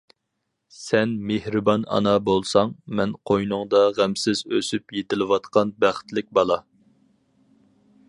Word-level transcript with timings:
سەن 0.75 1.11
مېھرىبان 1.31 1.83
ئانا 1.97 2.13
بولساڭ، 2.31 2.73
مەن 3.01 3.15
قوينۇڭدا 3.31 3.83
غەمسىز 4.01 4.43
ئۆسۈپ 4.55 4.97
يېتىلىۋاتقان 5.01 5.77
بەختلىك 5.85 6.35
بالا. 6.41 6.63